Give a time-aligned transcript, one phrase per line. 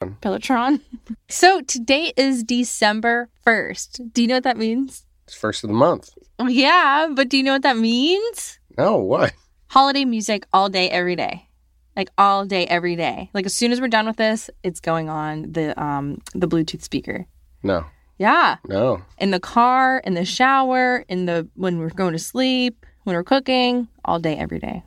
[0.00, 0.80] Pelotron.
[1.28, 4.12] So today is December 1st.
[4.12, 5.06] Do you know what that means?
[5.26, 6.10] It's first of the month.
[6.44, 8.58] Yeah, but do you know what that means?
[8.76, 9.32] No, what?
[9.68, 11.48] Holiday music all day, every day.
[11.96, 13.30] Like all day, every day.
[13.32, 16.82] Like as soon as we're done with this, it's going on the um the Bluetooth
[16.82, 17.26] speaker.
[17.62, 17.84] No,
[18.18, 18.56] Yeah.
[18.66, 19.02] no.
[19.18, 23.22] In the car, in the shower, in the when we're going to sleep, when we're
[23.24, 24.82] cooking, all day, every day.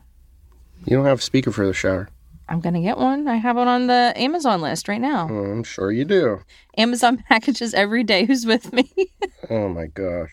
[0.86, 2.10] You don't have a speaker for the shower.
[2.50, 3.28] I'm gonna get one.
[3.28, 5.28] I have one on the Amazon list right now.
[5.32, 6.42] Oh, I'm sure you do.
[6.78, 8.26] Amazon packages every day.
[8.26, 8.92] Who's with me?
[9.50, 10.32] Oh my gosh.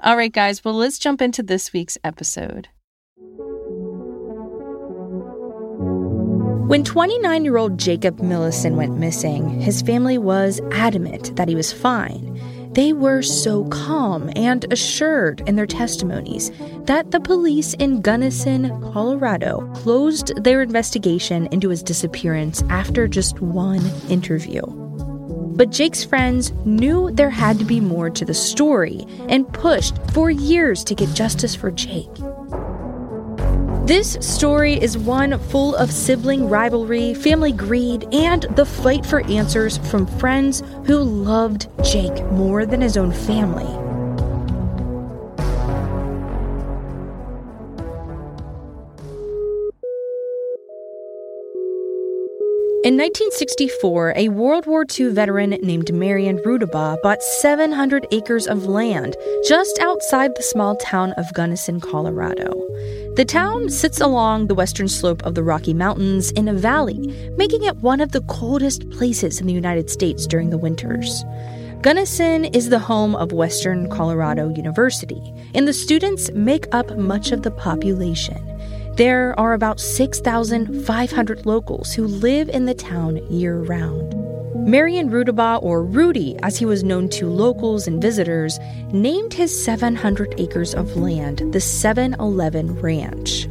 [0.00, 0.64] All right, guys.
[0.64, 2.68] Well, let's jump into this week's episode.
[6.68, 11.72] When 29 year old Jacob Millison went missing, his family was adamant that he was
[11.72, 12.36] fine.
[12.76, 16.52] They were so calm and assured in their testimonies
[16.84, 23.80] that the police in Gunnison, Colorado, closed their investigation into his disappearance after just one
[24.10, 24.60] interview.
[25.56, 30.30] But Jake's friends knew there had to be more to the story and pushed for
[30.30, 32.10] years to get justice for Jake.
[33.86, 39.78] This story is one full of sibling rivalry, family greed, and the fight for answers
[39.78, 43.62] from friends who loved Jake more than his own family.
[52.82, 59.16] In 1964, a World War II veteran named Marion Rudabaugh bought 700 acres of land
[59.46, 62.52] just outside the small town of Gunnison, Colorado.
[63.16, 66.98] The town sits along the western slope of the Rocky Mountains in a valley,
[67.38, 71.24] making it one of the coldest places in the United States during the winters.
[71.80, 77.40] Gunnison is the home of Western Colorado University, and the students make up much of
[77.40, 78.36] the population.
[78.96, 84.15] There are about 6,500 locals who live in the town year round.
[84.64, 88.58] Marion Rudabaugh, or Rudy as he was known to locals and visitors,
[88.92, 93.48] named his 700 acres of land the 711 Ranch.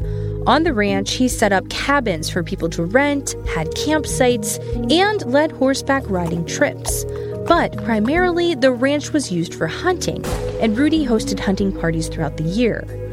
[0.48, 4.60] On the ranch, he set up cabins for people to rent, had campsites,
[4.92, 7.06] and led horseback riding trips.
[7.48, 10.26] But primarily, the ranch was used for hunting,
[10.62, 13.05] and Rudy hosted hunting parties throughout the year.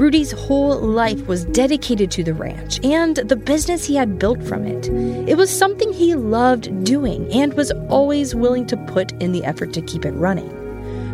[0.00, 4.64] Rudy's whole life was dedicated to the ranch and the business he had built from
[4.64, 4.88] it.
[5.28, 9.74] It was something he loved doing and was always willing to put in the effort
[9.74, 10.48] to keep it running.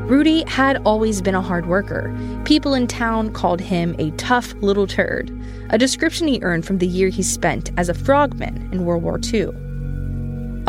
[0.07, 2.17] Rudy had always been a hard worker.
[2.45, 5.37] People in town called him a tough little turd,
[5.71, 9.19] a description he earned from the year he spent as a frogman in World War
[9.19, 9.49] II.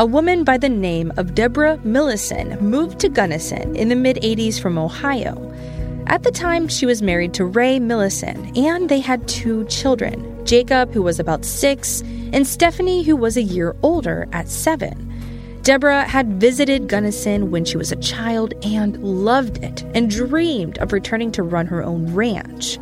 [0.00, 4.60] A woman by the name of Deborah Millison moved to Gunnison in the mid 80s
[4.60, 5.47] from Ohio.
[6.08, 10.94] At the time, she was married to Ray Millison, and they had two children Jacob,
[10.94, 12.00] who was about six,
[12.32, 15.04] and Stephanie, who was a year older at seven.
[15.62, 20.94] Deborah had visited Gunnison when she was a child and loved it and dreamed of
[20.94, 22.78] returning to run her own ranch.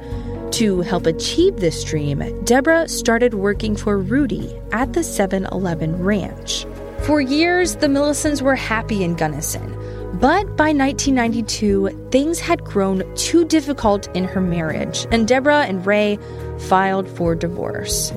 [0.52, 6.64] To help achieve this dream, Deborah started working for Rudy at the 7 Eleven Ranch.
[7.02, 9.75] For years, the Millisons were happy in Gunnison,
[10.20, 16.18] but by 1992, things had grown too difficult in her marriage, and Deborah and Ray
[16.68, 18.12] filed for divorce.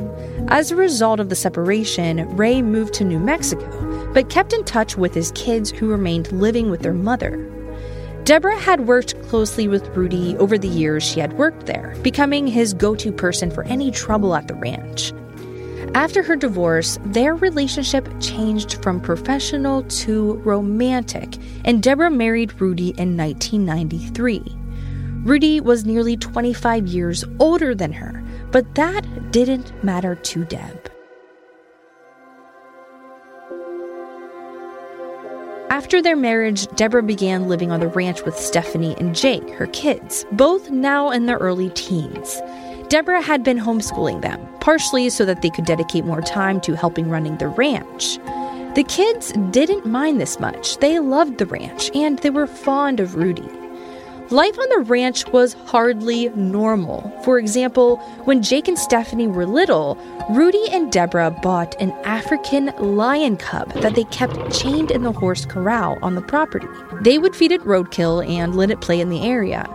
[0.47, 4.97] As a result of the separation, Ray moved to New Mexico, but kept in touch
[4.97, 7.45] with his kids who remained living with their mother.
[8.23, 12.73] Deborah had worked closely with Rudy over the years she had worked there, becoming his
[12.73, 15.11] go to person for any trouble at the ranch.
[15.95, 23.17] After her divorce, their relationship changed from professional to romantic, and Deborah married Rudy in
[23.17, 24.43] 1993.
[25.23, 30.91] Rudy was nearly 25 years older than her, but that didn't matter to Deb.
[35.69, 40.25] After their marriage, Deborah began living on the ranch with Stephanie and Jake, her kids,
[40.33, 42.41] both now in their early teens.
[42.89, 47.07] Deborah had been homeschooling them, partially so that they could dedicate more time to helping
[47.07, 48.17] running the ranch.
[48.73, 50.77] The kids didn't mind this much.
[50.79, 53.47] They loved the ranch and they were fond of Rudy.
[54.31, 57.11] Life on the ranch was hardly normal.
[57.23, 59.95] For example, when Jake and Stephanie were little,
[60.31, 65.45] Rudy and Deborah bought an African lion cub that they kept chained in the horse
[65.45, 66.67] corral on the property.
[67.01, 69.67] They would feed it roadkill and let it play in the area.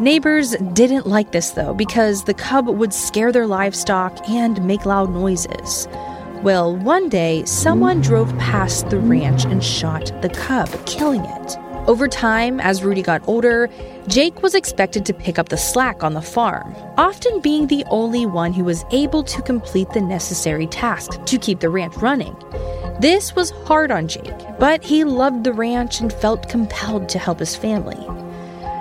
[0.00, 5.10] Neighbors didn't like this though because the cub would scare their livestock and make loud
[5.10, 5.88] noises.
[6.42, 11.58] Well, one day, someone drove past the ranch and shot the cub, killing it.
[11.86, 13.68] Over time, as Rudy got older,
[14.08, 18.24] Jake was expected to pick up the slack on the farm, often being the only
[18.24, 22.34] one who was able to complete the necessary tasks to keep the ranch running.
[23.00, 27.38] This was hard on Jake, but he loved the ranch and felt compelled to help
[27.38, 27.98] his family.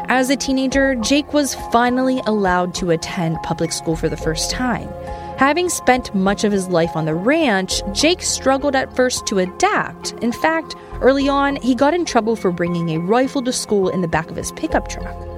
[0.10, 4.90] As a teenager, Jake was finally allowed to attend public school for the first time.
[5.38, 10.14] Having spent much of his life on the ranch, Jake struggled at first to adapt.
[10.14, 14.02] In fact, early on, he got in trouble for bringing a rifle to school in
[14.02, 15.29] the back of his pickup truck.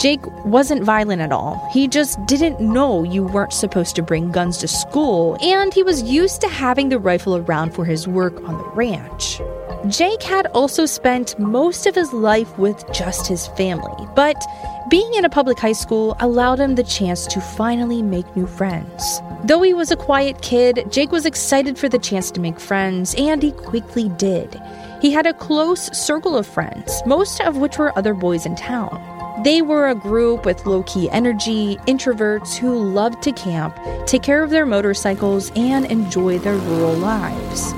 [0.00, 1.68] Jake wasn't violent at all.
[1.74, 6.02] He just didn't know you weren't supposed to bring guns to school, and he was
[6.02, 9.42] used to having the rifle around for his work on the ranch.
[9.88, 14.42] Jake had also spent most of his life with just his family, but
[14.88, 19.20] being in a public high school allowed him the chance to finally make new friends.
[19.44, 23.14] Though he was a quiet kid, Jake was excited for the chance to make friends,
[23.18, 24.58] and he quickly did.
[25.02, 29.19] He had a close circle of friends, most of which were other boys in town.
[29.42, 34.42] They were a group with low key energy, introverts who loved to camp, take care
[34.42, 37.72] of their motorcycles, and enjoy their rural lives.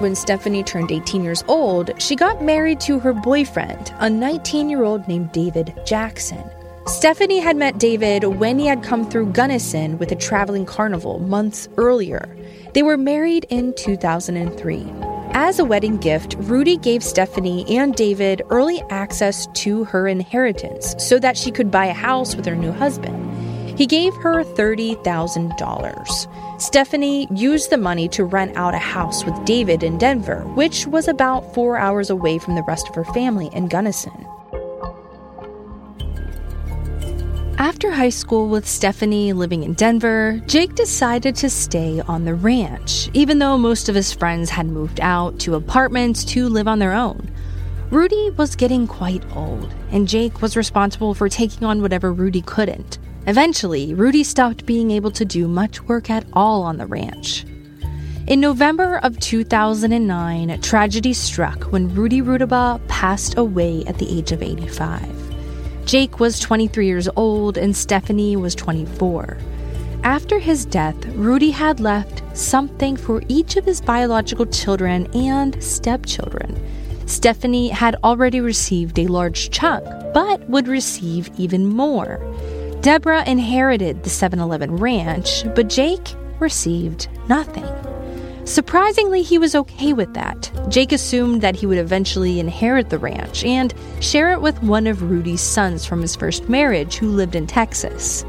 [0.00, 4.82] When Stephanie turned 18 years old, she got married to her boyfriend, a 19 year
[4.82, 6.42] old named David Jackson.
[6.88, 11.68] Stephanie had met David when he had come through Gunnison with a traveling carnival months
[11.76, 12.36] earlier.
[12.74, 15.11] They were married in 2003.
[15.34, 21.18] As a wedding gift, Rudy gave Stephanie and David early access to her inheritance so
[21.20, 23.78] that she could buy a house with her new husband.
[23.78, 26.60] He gave her $30,000.
[26.60, 31.08] Stephanie used the money to rent out a house with David in Denver, which was
[31.08, 34.26] about four hours away from the rest of her family in Gunnison.
[37.62, 43.08] After high school with Stephanie living in Denver, Jake decided to stay on the ranch,
[43.12, 46.92] even though most of his friends had moved out to apartments to live on their
[46.92, 47.30] own.
[47.92, 52.98] Rudy was getting quite old, and Jake was responsible for taking on whatever Rudy couldn't.
[53.28, 57.44] Eventually, Rudy stopped being able to do much work at all on the ranch.
[58.26, 64.42] In November of 2009, tragedy struck when Rudy Rudabaugh passed away at the age of
[64.42, 65.21] 85.
[65.84, 69.36] Jake was 23 years old and Stephanie was 24.
[70.04, 76.60] After his death, Rudy had left something for each of his biological children and stepchildren.
[77.06, 79.84] Stephanie had already received a large chunk,
[80.14, 82.20] but would receive even more.
[82.80, 87.91] Deborah inherited the 7 Eleven ranch, but Jake received nothing.
[88.44, 90.50] Surprisingly, he was okay with that.
[90.68, 95.02] Jake assumed that he would eventually inherit the ranch and share it with one of
[95.02, 98.24] Rudy's sons from his first marriage who lived in Texas.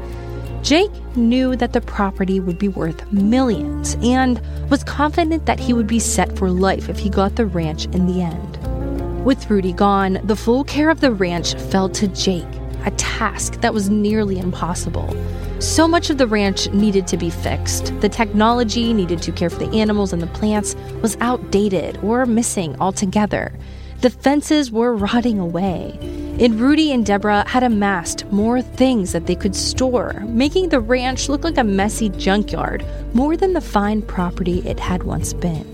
[0.62, 4.40] Jake knew that the property would be worth millions and
[4.70, 8.06] was confident that he would be set for life if he got the ranch in
[8.06, 9.24] the end.
[9.24, 12.44] With Rudy gone, the full care of the ranch fell to Jake,
[12.84, 15.16] a task that was nearly impossible.
[15.60, 17.98] So much of the ranch needed to be fixed.
[18.00, 22.76] The technology needed to care for the animals and the plants was outdated or missing
[22.80, 23.52] altogether.
[24.00, 25.98] The fences were rotting away.
[26.38, 31.28] And Rudy and Deborah had amassed more things that they could store, making the ranch
[31.28, 32.84] look like a messy junkyard
[33.14, 35.73] more than the fine property it had once been.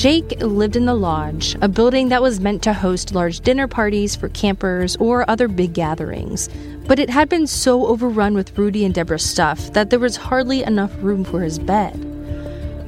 [0.00, 4.16] Jake lived in the lodge, a building that was meant to host large dinner parties
[4.16, 6.48] for campers or other big gatherings.
[6.86, 10.62] But it had been so overrun with Rudy and Deborah's stuff that there was hardly
[10.62, 12.02] enough room for his bed.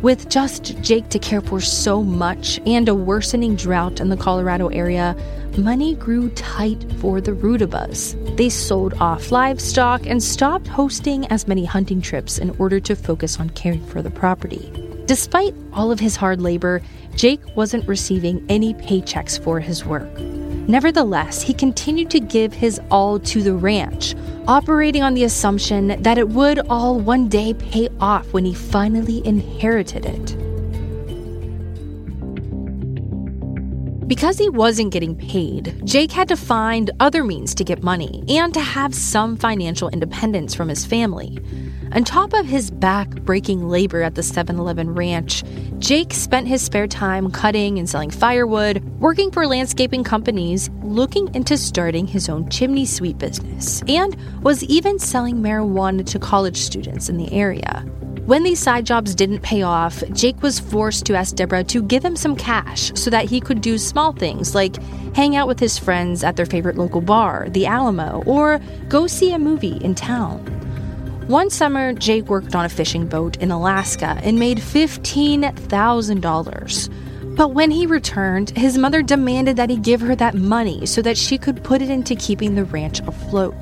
[0.00, 4.68] With just Jake to care for so much and a worsening drought in the Colorado
[4.68, 5.14] area,
[5.58, 8.16] money grew tight for the Rudabaughs.
[8.38, 13.38] They sold off livestock and stopped hosting as many hunting trips in order to focus
[13.38, 14.91] on caring for the property.
[15.12, 16.80] Despite all of his hard labor,
[17.14, 20.08] Jake wasn't receiving any paychecks for his work.
[20.18, 24.14] Nevertheless, he continued to give his all to the ranch,
[24.48, 29.20] operating on the assumption that it would all one day pay off when he finally
[29.26, 30.41] inherited it.
[34.12, 38.52] Because he wasn't getting paid, Jake had to find other means to get money and
[38.52, 41.38] to have some financial independence from his family.
[41.92, 45.42] On top of his back breaking labor at the 7 Eleven ranch,
[45.78, 51.56] Jake spent his spare time cutting and selling firewood, working for landscaping companies, looking into
[51.56, 57.16] starting his own chimney sweep business, and was even selling marijuana to college students in
[57.16, 57.82] the area.
[58.32, 62.02] When these side jobs didn't pay off, Jake was forced to ask Deborah to give
[62.02, 64.82] him some cash so that he could do small things like
[65.14, 68.58] hang out with his friends at their favorite local bar, the Alamo, or
[68.88, 70.38] go see a movie in town.
[71.26, 77.36] One summer, Jake worked on a fishing boat in Alaska and made $15,000.
[77.36, 81.18] But when he returned, his mother demanded that he give her that money so that
[81.18, 83.54] she could put it into keeping the ranch afloat.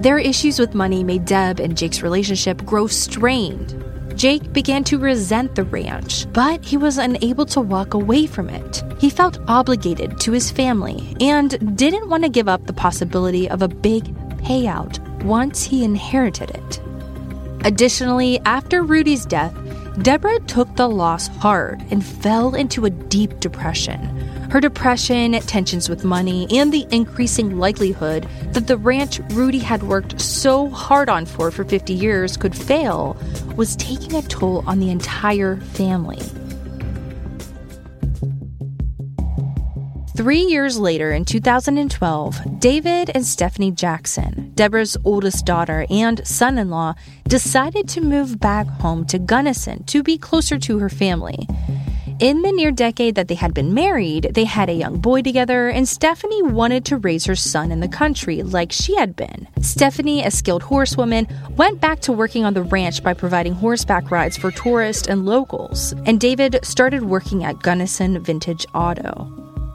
[0.00, 3.80] Their issues with money made Deb and Jake's relationship grow strained.
[4.16, 8.82] Jake began to resent the ranch, but he was unable to walk away from it.
[8.98, 13.60] He felt obligated to his family and didn't want to give up the possibility of
[13.60, 14.04] a big
[14.38, 16.80] payout once he inherited it.
[17.66, 19.54] Additionally, after Rudy's death,
[20.00, 24.00] Deborah took the loss hard and fell into a deep depression.
[24.56, 30.18] Her depression, tensions with money, and the increasing likelihood that the ranch Rudy had worked
[30.18, 33.18] so hard on for for 50 years could fail
[33.54, 36.22] was taking a toll on the entire family.
[40.16, 46.70] Three years later, in 2012, David and Stephanie Jackson, Deborah's oldest daughter and son in
[46.70, 46.94] law,
[47.28, 51.46] decided to move back home to Gunnison to be closer to her family.
[52.18, 55.68] In the near decade that they had been married, they had a young boy together,
[55.68, 59.46] and Stephanie wanted to raise her son in the country like she had been.
[59.60, 64.38] Stephanie, a skilled horsewoman, went back to working on the ranch by providing horseback rides
[64.38, 69.30] for tourists and locals, and David started working at Gunnison Vintage Auto.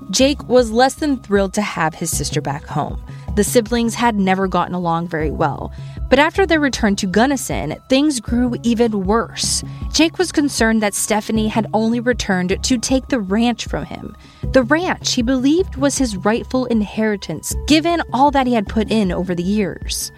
[0.10, 3.00] Jake was less than thrilled to have his sister back home.
[3.36, 5.72] The siblings had never gotten along very well.
[6.12, 9.64] But after their return to Gunnison, things grew even worse.
[9.94, 14.18] Jake was concerned that Stephanie had only returned to take the ranch from him.
[14.52, 19.14] The ranch he believed was his rightful inheritance, given all that he had put in
[19.14, 20.12] over the years.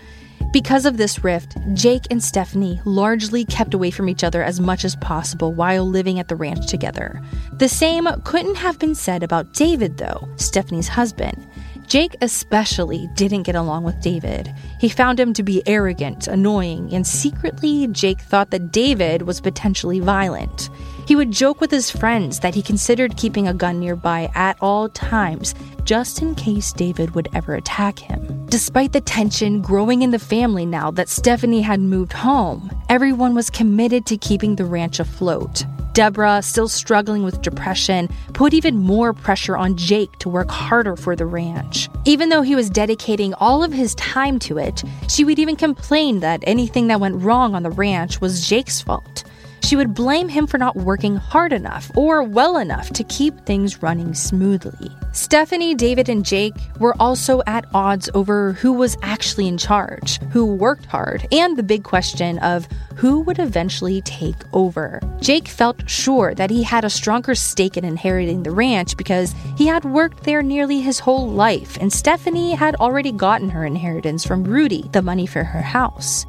[0.51, 4.85] Because of this rift, Jake and Stephanie largely kept away from each other as much
[4.85, 7.21] as possible while living at the ranch together.
[7.53, 11.47] The same couldn't have been said about David, though, Stephanie's husband.
[11.87, 14.53] Jake especially didn't get along with David.
[14.79, 19.99] He found him to be arrogant, annoying, and secretly, Jake thought that David was potentially
[19.99, 20.69] violent.
[21.07, 24.89] He would joke with his friends that he considered keeping a gun nearby at all
[24.89, 28.45] times, just in case David would ever attack him.
[28.47, 33.49] Despite the tension growing in the family now that Stephanie had moved home, everyone was
[33.49, 35.65] committed to keeping the ranch afloat.
[35.93, 41.15] Deborah, still struggling with depression, put even more pressure on Jake to work harder for
[41.15, 41.89] the ranch.
[42.05, 46.19] Even though he was dedicating all of his time to it, she would even complain
[46.19, 49.23] that anything that went wrong on the ranch was Jake's fault.
[49.63, 53.81] She would blame him for not working hard enough or well enough to keep things
[53.81, 54.91] running smoothly.
[55.13, 60.45] Stephanie, David, and Jake were also at odds over who was actually in charge, who
[60.45, 64.99] worked hard, and the big question of who would eventually take over.
[65.21, 69.67] Jake felt sure that he had a stronger stake in inheriting the ranch because he
[69.67, 74.43] had worked there nearly his whole life, and Stephanie had already gotten her inheritance from
[74.43, 76.25] Rudy, the money for her house.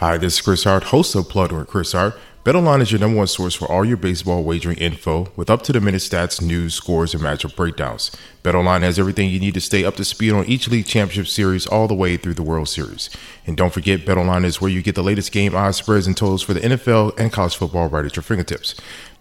[0.00, 2.14] Hi, this is Chris Hart, host of Plugged with Chris Hart.
[2.44, 5.72] BetOnline is your number one source for all your baseball wagering info with up to
[5.72, 8.12] the minute stats, news, scores, and matchup breakdowns.
[8.44, 11.66] BetOnline has everything you need to stay up to speed on each league championship series
[11.66, 13.10] all the way through the World Series.
[13.44, 16.44] And don't forget, BetOnline is where you get the latest game odds, spreads, and totals
[16.44, 18.76] for the NFL and college football right at your fingertips.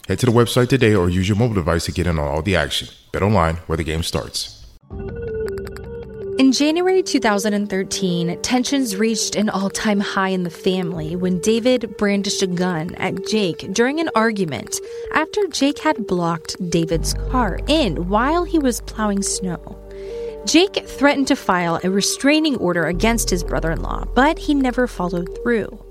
[0.07, 2.43] Head to the website today or use your mobile device to get in on all
[2.43, 2.89] the action.
[3.11, 4.63] BetOnline, where the game starts.
[6.37, 12.43] In January 2013, tensions reached an all time high in the family when David brandished
[12.43, 14.79] a gun at Jake during an argument
[15.15, 19.57] after Jake had blocked David's car in while he was plowing snow.
[20.45, 24.85] Jake threatened to file a restraining order against his brother in law, but he never
[24.85, 25.86] followed through.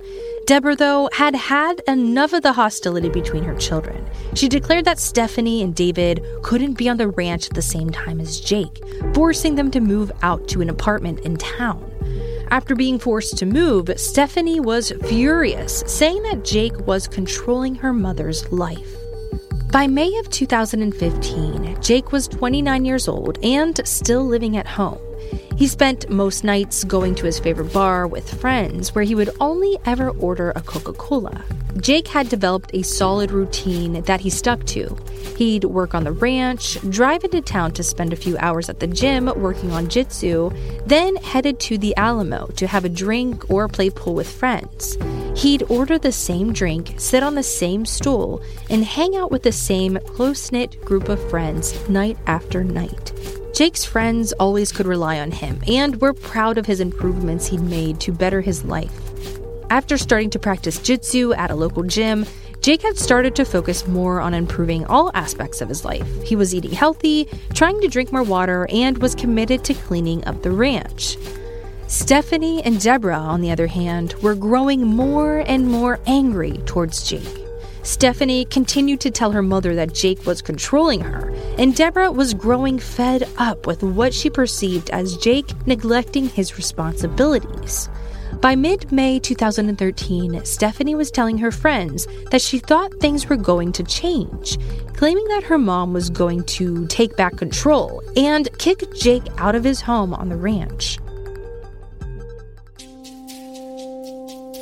[0.46, 4.08] Deborah, though, had had enough of the hostility between her children.
[4.34, 8.20] She declared that Stephanie and David couldn't be on the ranch at the same time
[8.20, 8.80] as Jake,
[9.12, 11.90] forcing them to move out to an apartment in town.
[12.52, 18.52] After being forced to move, Stephanie was furious, saying that Jake was controlling her mother's
[18.52, 18.94] life.
[19.72, 25.00] By May of 2015, Jake was 29 years old and still living at home.
[25.56, 29.78] He spent most nights going to his favorite bar with friends where he would only
[29.86, 31.42] ever order a Coca Cola.
[31.80, 34.96] Jake had developed a solid routine that he stuck to.
[35.36, 38.86] He'd work on the ranch, drive into town to spend a few hours at the
[38.86, 40.50] gym working on jitsu,
[40.86, 44.96] then headed to the Alamo to have a drink or play pool with friends.
[45.36, 49.52] He'd order the same drink, sit on the same stool, and hang out with the
[49.52, 53.12] same close knit group of friends night after night.
[53.56, 57.98] Jake's friends always could rely on him and were proud of his improvements he'd made
[58.00, 58.92] to better his life.
[59.70, 62.26] After starting to practice jitsu at a local gym,
[62.60, 66.06] Jake had started to focus more on improving all aspects of his life.
[66.22, 70.42] He was eating healthy, trying to drink more water, and was committed to cleaning up
[70.42, 71.16] the ranch.
[71.86, 77.45] Stephanie and Deborah, on the other hand, were growing more and more angry towards Jake.
[77.86, 82.80] Stephanie continued to tell her mother that Jake was controlling her, and Deborah was growing
[82.80, 87.88] fed up with what she perceived as Jake neglecting his responsibilities.
[88.40, 93.70] By mid May 2013, Stephanie was telling her friends that she thought things were going
[93.72, 94.58] to change,
[94.94, 99.62] claiming that her mom was going to take back control and kick Jake out of
[99.62, 100.98] his home on the ranch.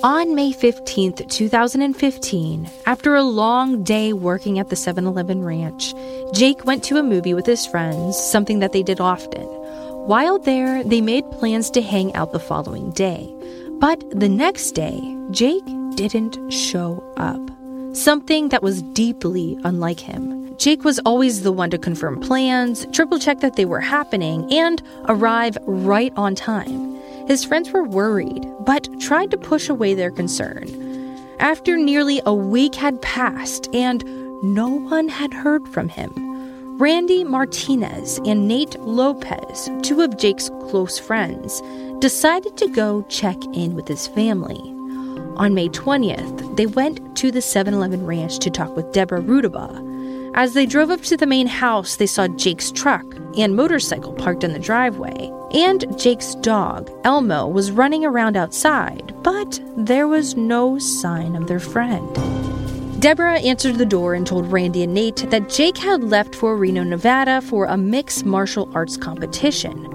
[0.04, 5.94] On May 15, 2015, after a long day working at the 7 Eleven ranch,
[6.34, 9.46] Jake went to a movie with his friends, something that they did often.
[10.06, 13.34] While there, they made plans to hang out the following day.
[13.80, 17.40] But the next day, Jake didn't show up.
[17.96, 20.54] Something that was deeply unlike him.
[20.58, 24.82] Jake was always the one to confirm plans, triple check that they were happening, and
[25.08, 26.93] arrive right on time.
[27.26, 30.68] His friends were worried, but tried to push away their concern.
[31.38, 34.04] After nearly a week had passed and
[34.42, 36.12] no one had heard from him,
[36.78, 41.62] Randy Martinez and Nate Lopez, two of Jake's close friends,
[42.00, 44.60] decided to go check in with his family.
[45.36, 49.93] On May 20th, they went to the 7 Eleven ranch to talk with Deborah Rudabaugh.
[50.36, 53.04] As they drove up to the main house, they saw Jake's truck
[53.38, 55.30] and motorcycle parked in the driveway.
[55.52, 61.60] And Jake's dog, Elmo, was running around outside, but there was no sign of their
[61.60, 62.12] friend.
[63.00, 66.82] Deborah answered the door and told Randy and Nate that Jake had left for Reno,
[66.82, 69.93] Nevada for a mixed martial arts competition.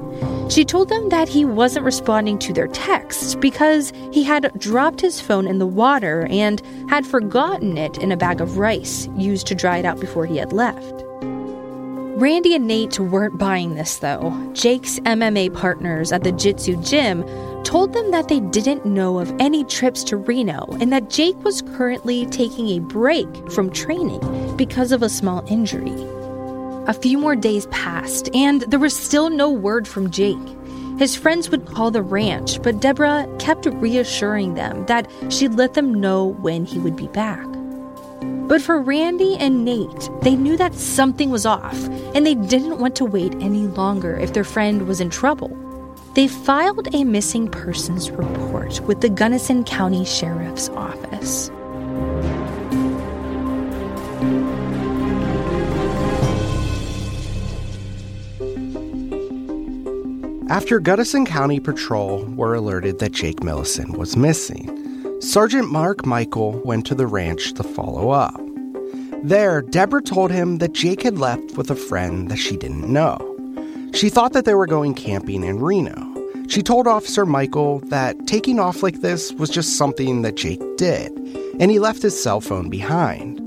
[0.49, 5.21] She told them that he wasn't responding to their texts because he had dropped his
[5.21, 9.55] phone in the water and had forgotten it in a bag of rice used to
[9.55, 11.05] dry it out before he had left.
[11.21, 14.33] Randy and Nate weren't buying this though.
[14.53, 17.23] Jake's MMA partners at the Jitsu gym
[17.63, 21.61] told them that they didn't know of any trips to Reno and that Jake was
[21.61, 26.18] currently taking a break from training because of a small injury.
[26.87, 30.37] A few more days passed, and there was still no word from Jake.
[30.97, 35.93] His friends would call the ranch, but Deborah kept reassuring them that she'd let them
[35.93, 37.45] know when he would be back.
[38.21, 42.95] But for Randy and Nate, they knew that something was off, and they didn't want
[42.95, 45.55] to wait any longer if their friend was in trouble.
[46.15, 51.51] They filed a missing persons report with the Gunnison County Sheriff's Office.
[60.59, 66.85] After Gunnison County Patrol were alerted that Jake Millison was missing, Sergeant Mark Michael went
[66.87, 68.41] to the ranch to follow up.
[69.23, 73.17] There, Deborah told him that Jake had left with a friend that she didn't know.
[73.93, 75.95] She thought that they were going camping in Reno.
[76.49, 81.09] She told Officer Michael that taking off like this was just something that Jake did,
[81.61, 83.39] and he left his cell phone behind.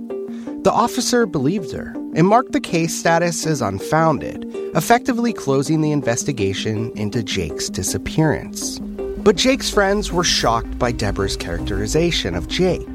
[0.64, 4.44] The officer believed her and marked the case status as unfounded,
[4.75, 8.79] effectively closing the investigation into Jake's disappearance.
[9.18, 12.87] But Jake's friends were shocked by Deborah's characterization of Jake.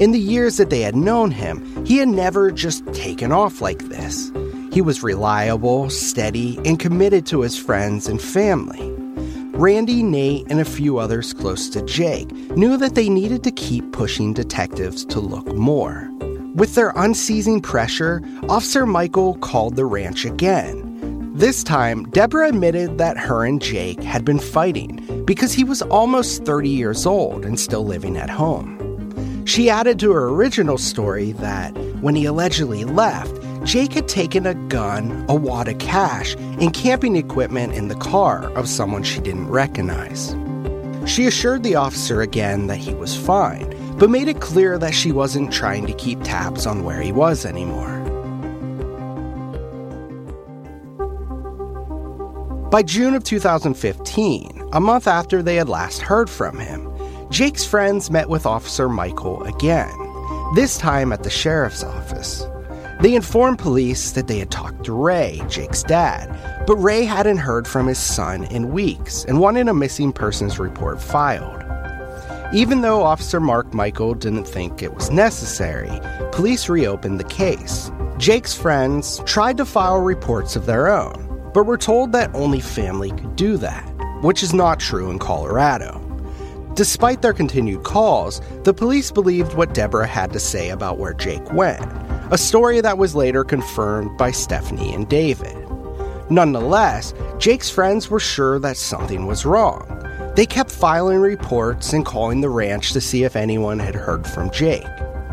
[0.00, 3.88] In the years that they had known him, he had never just taken off like
[3.88, 4.32] this.
[4.72, 8.90] He was reliable, steady, and committed to his friends and family.
[9.56, 13.92] Randy, Nate, and a few others close to Jake knew that they needed to keep
[13.92, 16.09] pushing detectives to look more.
[16.54, 20.90] With their unceasing pressure, Officer Michael called the ranch again
[21.40, 26.44] this time, Deborah admitted that her and Jake had been fighting because he was almost
[26.44, 29.46] 30 years old and still living at home.
[29.46, 31.70] She added to her original story that
[32.02, 33.34] when he allegedly left,
[33.64, 38.50] Jake had taken a gun, a wad of cash, and camping equipment in the car
[38.50, 40.36] of someone she didn't recognize.
[41.06, 45.12] She assured the officer again that he was fine, but made it clear that she
[45.12, 47.98] wasn't trying to keep tabs on where he was anymore.
[52.70, 56.90] By June of 2015, a month after they had last heard from him,
[57.28, 59.92] Jake's friends met with Officer Michael again,
[60.54, 62.46] this time at the sheriff's office.
[63.02, 67.68] They informed police that they had talked to Ray, Jake's dad, but Ray hadn't heard
[67.68, 71.59] from his son in weeks and wanted a missing persons report filed.
[72.52, 76.00] Even though Officer Mark Michael didn't think it was necessary,
[76.32, 77.92] police reopened the case.
[78.18, 83.12] Jake's friends tried to file reports of their own, but we're told that only family
[83.12, 83.84] could do that,
[84.22, 86.04] which is not true in Colorado.
[86.74, 91.52] Despite their continued calls, the police believed what Deborah had to say about where Jake
[91.52, 91.84] went,
[92.32, 95.56] a story that was later confirmed by Stephanie and David.
[96.30, 99.86] Nonetheless, Jake's friends were sure that something was wrong.
[100.36, 104.50] They kept filing reports and calling the ranch to see if anyone had heard from
[104.50, 104.86] Jake.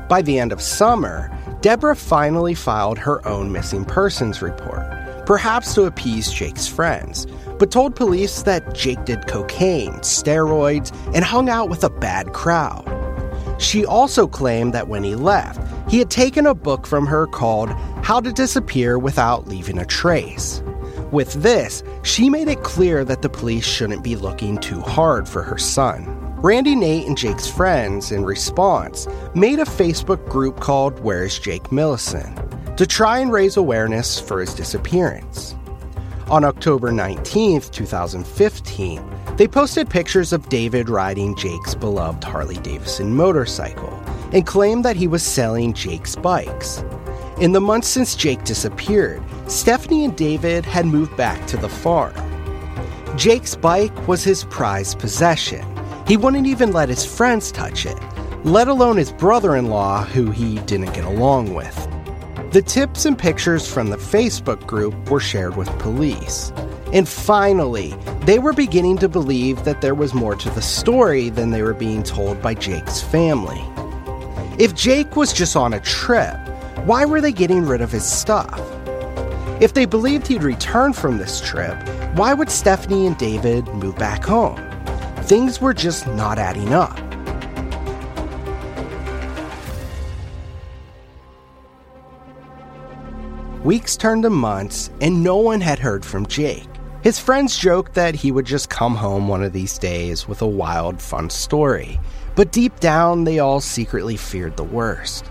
[0.09, 1.31] By the end of summer,
[1.61, 4.81] Deborah finally filed her own missing persons report,
[5.25, 7.27] perhaps to appease Jake's friends,
[7.59, 12.85] but told police that Jake did cocaine, steroids, and hung out with a bad crowd.
[13.59, 17.69] She also claimed that when he left, he had taken a book from her called
[18.03, 20.61] How to Disappear Without Leaving a Trace.
[21.11, 25.41] With this, she made it clear that the police shouldn't be looking too hard for
[25.41, 26.05] her son.
[26.41, 32.75] Randy Nate and Jake's friends, in response, made a Facebook group called Where's Jake Millison
[32.75, 35.55] to try and raise awareness for his disappearance.
[36.29, 39.01] On October 19, 2015,
[39.37, 43.93] they posted pictures of David riding Jake's beloved Harley Davidson motorcycle
[44.33, 46.83] and claimed that he was selling Jake's bikes.
[47.39, 52.15] In the months since Jake disappeared, Stephanie and David had moved back to the farm.
[53.15, 55.63] Jake's bike was his prized possession.
[56.07, 57.95] He wouldn't even let his friends touch it,
[58.43, 61.75] let alone his brother in law, who he didn't get along with.
[62.53, 66.51] The tips and pictures from the Facebook group were shared with police.
[66.91, 71.51] And finally, they were beginning to believe that there was more to the story than
[71.51, 73.63] they were being told by Jake's family.
[74.57, 76.35] If Jake was just on a trip,
[76.87, 78.61] why were they getting rid of his stuff?
[79.61, 81.75] If they believed he'd return from this trip,
[82.15, 84.55] why would Stephanie and David move back home?
[85.23, 86.97] Things were just not adding up.
[93.65, 96.69] Weeks turned to months, and no one had heard from Jake.
[97.03, 100.47] His friends joked that he would just come home one of these days with a
[100.47, 101.99] wild, fun story,
[102.37, 105.25] but deep down, they all secretly feared the worst.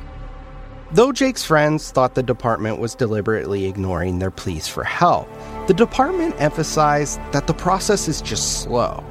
[0.93, 5.29] Though Jake's friends thought the department was deliberately ignoring their pleas for help,
[5.67, 9.03] the department emphasized that the process is just slow.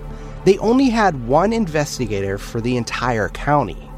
[0.45, 3.89] They only had one investigator for the entire county.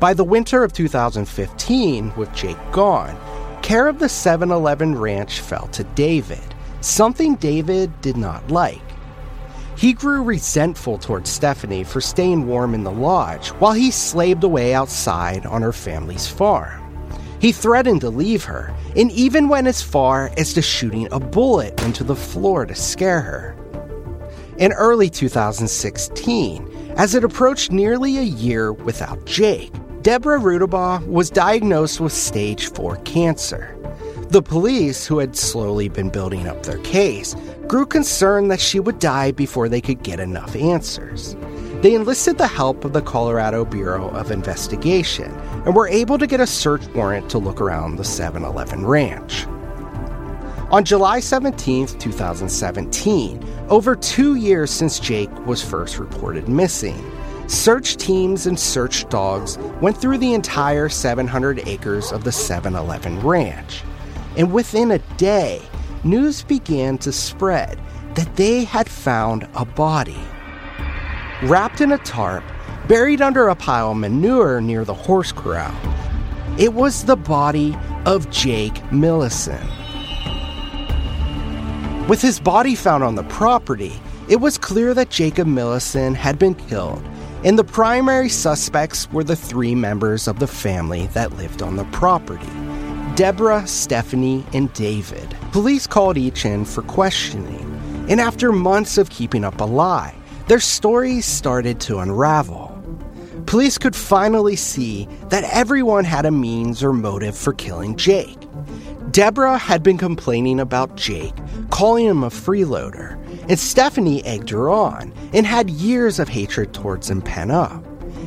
[0.00, 3.16] By the winter of 2015, with Jake gone,
[3.62, 8.82] care of the 7 Eleven ranch fell to David, something David did not like.
[9.76, 14.74] He grew resentful towards Stephanie for staying warm in the lodge while he slaved away
[14.74, 16.79] outside on her family's farm.
[17.40, 21.82] He threatened to leave her and even went as far as to shooting a bullet
[21.82, 23.56] into the floor to scare her.
[24.58, 29.72] In early 2016, as it approached nearly a year without Jake,
[30.02, 33.76] Deborah Rudabaugh was diagnosed with stage 4 cancer.
[34.28, 37.34] The police, who had slowly been building up their case,
[37.66, 41.36] grew concerned that she would die before they could get enough answers.
[41.82, 45.32] They enlisted the help of the Colorado Bureau of Investigation
[45.64, 49.46] and were able to get a search warrant to look around the 7 Eleven ranch.
[50.70, 57.02] On July 17, 2017, over two years since Jake was first reported missing,
[57.46, 63.18] search teams and search dogs went through the entire 700 acres of the 7 Eleven
[63.20, 63.82] ranch.
[64.36, 65.62] And within a day,
[66.04, 67.80] news began to spread
[68.16, 70.20] that they had found a body
[71.42, 72.44] wrapped in a tarp,
[72.86, 75.74] buried under a pile of manure near the horse corral.
[76.58, 79.66] It was the body of Jake Millison.
[82.08, 83.92] With his body found on the property,
[84.28, 87.02] it was clear that Jacob Millison had been killed,
[87.44, 91.84] and the primary suspects were the three members of the family that lived on the
[91.86, 92.50] property
[93.16, 95.36] Deborah, Stephanie, and David.
[95.52, 100.14] Police called each in for questioning, and after months of keeping up a lie,
[100.50, 102.76] their stories started to unravel.
[103.46, 108.36] Police could finally see that everyone had a means or motive for killing Jake.
[109.12, 111.36] Deborah had been complaining about Jake,
[111.70, 113.12] calling him a freeloader,
[113.48, 117.84] and Stephanie egged her on and had years of hatred towards him pent up.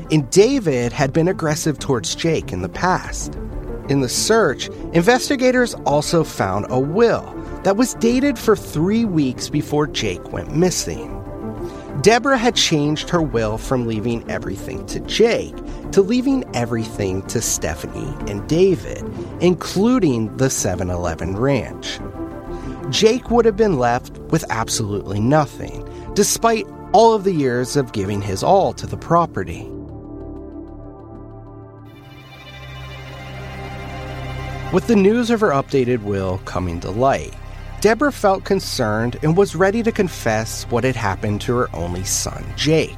[0.10, 3.36] And David had been aggressive towards Jake in the past.
[3.90, 7.34] In the search, investigators also found a will
[7.66, 11.23] that was dated for three weeks before Jake went missing.
[12.02, 15.56] Deborah had changed her will from leaving everything to Jake
[15.92, 19.04] to leaving everything to Stephanie and David,
[19.42, 22.00] including the 7 Eleven ranch.
[22.90, 28.22] Jake would have been left with absolutely nothing, despite all of the years of giving
[28.22, 29.70] his all to the property.
[34.74, 37.34] With the news of her updated will coming to light,
[37.84, 42.46] Deborah felt concerned and was ready to confess what had happened to her only son,
[42.56, 42.96] Jake.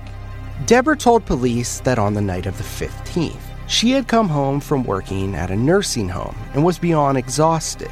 [0.67, 4.83] Deborah told police that on the night of the 15th, she had come home from
[4.83, 7.89] working at a nursing home and was beyond exhausted.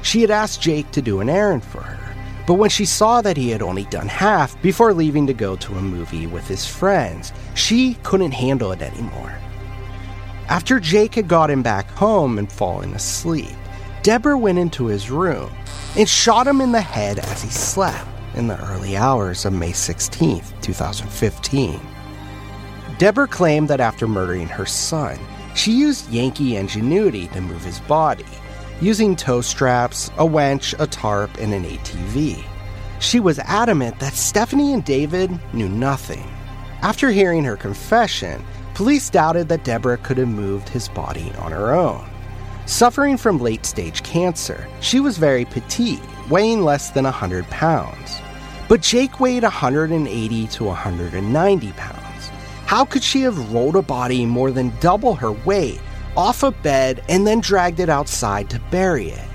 [0.00, 3.36] She had asked Jake to do an errand for her, but when she saw that
[3.36, 7.34] he had only done half before leaving to go to a movie with his friends,
[7.54, 9.34] she couldn't handle it anymore.
[10.48, 13.54] After Jake had gotten back home and fallen asleep,
[14.04, 15.50] Deborah went into his room
[15.96, 19.72] and shot him in the head as he slept in the early hours of May
[19.72, 21.80] 16, 2015.
[22.98, 25.18] Deborah claimed that after murdering her son,
[25.54, 28.26] she used Yankee ingenuity to move his body,
[28.78, 32.44] using tow straps, a winch, a tarp, and an ATV.
[33.00, 36.30] She was adamant that Stephanie and David knew nothing.
[36.82, 41.72] After hearing her confession, police doubted that Deborah could have moved his body on her
[41.72, 42.06] own.
[42.66, 46.00] Suffering from late stage cancer, she was very petite,
[46.30, 48.22] weighing less than 100 pounds.
[48.68, 52.28] But Jake weighed 180 to 190 pounds.
[52.64, 55.78] How could she have rolled a body more than double her weight
[56.16, 59.28] off a bed and then dragged it outside to bury it?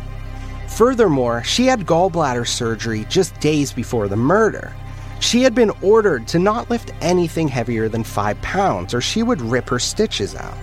[0.68, 4.74] Furthermore, she had gallbladder surgery just days before the murder.
[5.20, 9.40] She had been ordered to not lift anything heavier than 5 pounds or she would
[9.40, 10.58] rip her stitches out.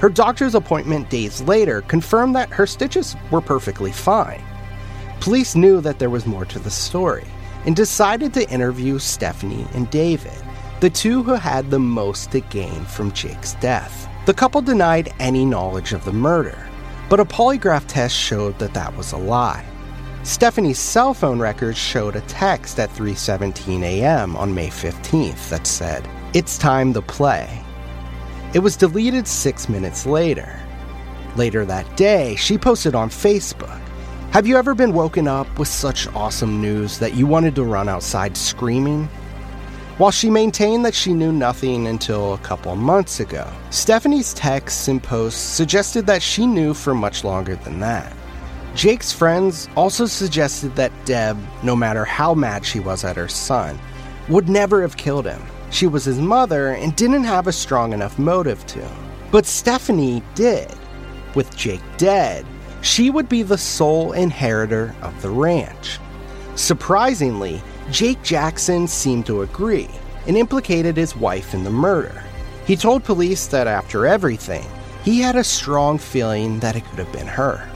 [0.00, 4.44] Her doctor's appointment days later confirmed that her stitches were perfectly fine.
[5.20, 7.26] Police knew that there was more to the story
[7.64, 10.38] and decided to interview Stephanie and David,
[10.80, 14.08] the two who had the most to gain from Jake's death.
[14.26, 16.58] The couple denied any knowledge of the murder,
[17.08, 19.64] but a polygraph test showed that that was a lie.
[20.24, 24.36] Stephanie's cell phone records showed a text at 3:17 a.m.
[24.36, 27.65] on May 15th that said, "It's time to play."
[28.56, 30.58] It was deleted 6 minutes later.
[31.36, 33.78] Later that day, she posted on Facebook,
[34.30, 37.86] "Have you ever been woken up with such awesome news that you wanted to run
[37.86, 39.10] outside screaming?"
[39.98, 45.02] While she maintained that she knew nothing until a couple months ago, Stephanie's texts and
[45.02, 48.10] posts suggested that she knew for much longer than that.
[48.74, 53.78] Jake's friends also suggested that Deb, no matter how mad she was at her son,
[54.30, 55.42] would never have killed him.
[55.70, 58.88] She was his mother and didn't have a strong enough motive to.
[59.30, 60.72] But Stephanie did.
[61.34, 62.46] With Jake dead,
[62.80, 65.98] she would be the sole inheritor of the ranch.
[66.54, 69.90] Surprisingly, Jake Jackson seemed to agree
[70.26, 72.24] and implicated his wife in the murder.
[72.66, 74.66] He told police that after everything,
[75.04, 77.68] he had a strong feeling that it could have been her.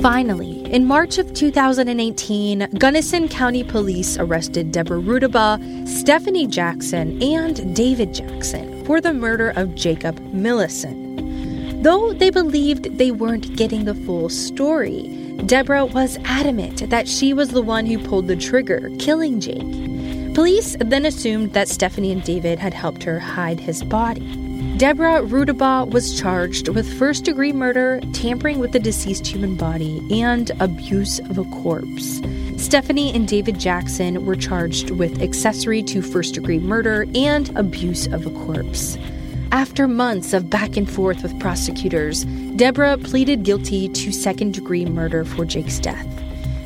[0.00, 8.12] Finally, in March of 2018, Gunnison County Police arrested Deborah Rudabaugh, Stephanie Jackson, and David
[8.12, 11.82] Jackson for the murder of Jacob Millison.
[11.82, 15.08] Though they believed they weren't getting the full story,
[15.46, 20.34] Deborah was adamant that she was the one who pulled the trigger, killing Jake.
[20.34, 24.45] Police then assumed that Stephanie and David had helped her hide his body.
[24.78, 30.50] Deborah Rudabaugh was charged with first degree murder, tampering with the deceased human body, and
[30.60, 32.22] abuse of a corpse.
[32.56, 38.24] Stephanie and David Jackson were charged with accessory to first degree murder and abuse of
[38.24, 38.96] a corpse.
[39.52, 42.24] After months of back and forth with prosecutors,
[42.56, 46.06] Deborah pleaded guilty to second degree murder for Jake's death.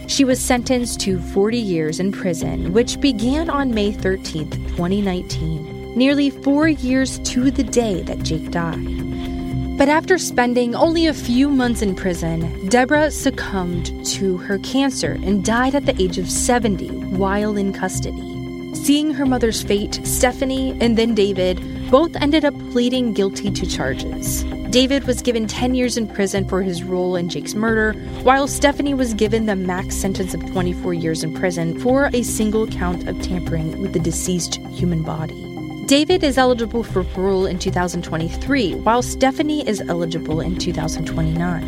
[0.07, 6.31] She was sentenced to 40 years in prison, which began on May 13, 2019 nearly
[6.31, 9.79] four years to the day that Jake died.
[9.79, 15.44] But after spending only a few months in prison, Deborah succumbed to her cancer and
[15.44, 18.74] died at the age of 70 while in custody.
[18.74, 24.44] Seeing her mother's fate, Stephanie and then David both ended up pleading guilty to charges.
[24.70, 28.94] David was given 10 years in prison for his role in Jake's murder, while Stephanie
[28.94, 33.20] was given the max sentence of 24 years in prison for a single count of
[33.20, 35.50] tampering with the deceased human body.
[35.90, 41.64] David is eligible for parole in 2023, while Stephanie is eligible in 2029.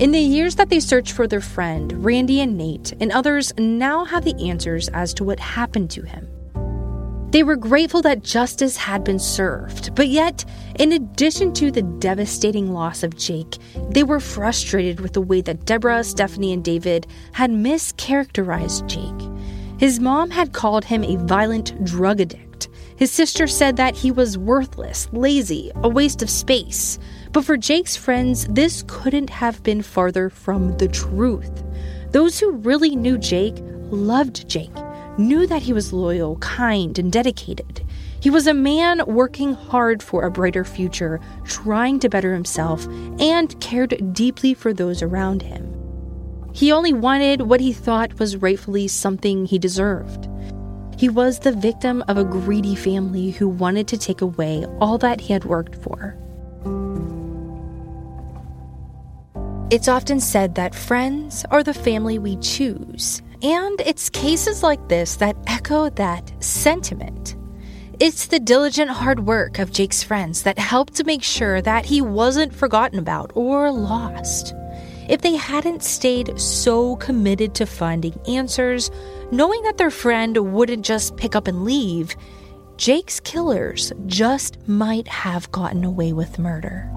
[0.00, 4.06] In the years that they search for their friend, Randy and Nate and others now
[4.06, 6.26] have the answers as to what happened to him.
[7.32, 10.42] They were grateful that justice had been served, but yet,
[10.78, 13.58] in addition to the devastating loss of Jake,
[13.90, 19.21] they were frustrated with the way that Deborah, Stephanie, and David had mischaracterized Jake.
[19.82, 22.68] His mom had called him a violent drug addict.
[22.94, 27.00] His sister said that he was worthless, lazy, a waste of space.
[27.32, 31.64] But for Jake's friends, this couldn't have been farther from the truth.
[32.12, 33.56] Those who really knew Jake
[33.90, 34.70] loved Jake,
[35.18, 37.84] knew that he was loyal, kind, and dedicated.
[38.20, 42.86] He was a man working hard for a brighter future, trying to better himself,
[43.18, 45.71] and cared deeply for those around him.
[46.52, 50.28] He only wanted what he thought was rightfully something he deserved.
[50.98, 55.20] He was the victim of a greedy family who wanted to take away all that
[55.20, 56.16] he had worked for.
[59.70, 65.16] It's often said that friends are the family we choose, And it's cases like this
[65.16, 67.34] that echo that sentiment.
[67.98, 72.00] It's the diligent hard work of Jake's friends that helped to make sure that he
[72.00, 74.54] wasn't forgotten about or lost.
[75.12, 78.90] If they hadn't stayed so committed to finding answers,
[79.30, 82.16] knowing that their friend wouldn't just pick up and leave,
[82.78, 86.90] Jake's killers just might have gotten away with murder.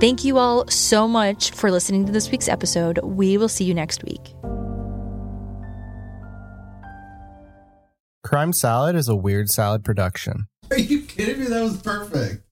[0.00, 2.98] Thank you all so much for listening to this week's episode.
[3.02, 4.34] We will see you next week.
[8.22, 10.46] Crime Salad is a weird salad production.
[10.70, 11.46] Are you kidding me?
[11.46, 12.49] That was perfect.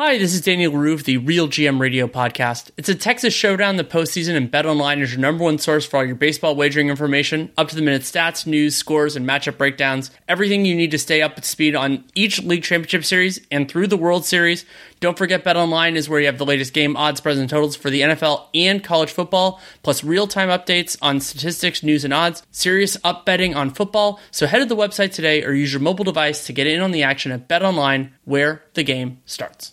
[0.00, 2.70] Hi, this is Daniel Roof, the Real GM Radio Podcast.
[2.76, 6.04] It's a Texas showdown the postseason, and BetOnline is your number one source for all
[6.04, 10.12] your baseball wagering information, up to the minute stats, news, scores, and matchup breakdowns.
[10.28, 13.88] Everything you need to stay up to speed on each league championship series and through
[13.88, 14.64] the World Series.
[15.00, 17.90] Don't forget, BetOnline is where you have the latest game odds, spreads, and totals for
[17.90, 22.44] the NFL and college football, plus real time updates on statistics, news, and odds.
[22.52, 24.20] Serious up betting on football.
[24.30, 26.92] So head to the website today or use your mobile device to get in on
[26.92, 29.72] the action at BetOnline, where the game starts.